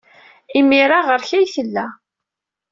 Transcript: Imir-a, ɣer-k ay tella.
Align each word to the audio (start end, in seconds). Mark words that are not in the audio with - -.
Imir-a, 0.59 0.99
ɣer-k 1.07 1.29
ay 1.37 1.45
tella. 1.53 1.87